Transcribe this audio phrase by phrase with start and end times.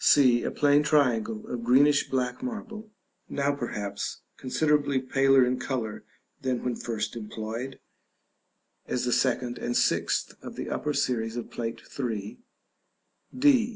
[0.03, 0.41] c.
[0.41, 2.89] A plain triangle of greenish black marble,
[3.29, 6.03] now perhaps considerably paler in color
[6.41, 7.79] than when first employed
[8.87, 12.39] (as the second and sixth of the upper series of Plate III.).
[13.37, 13.67] d.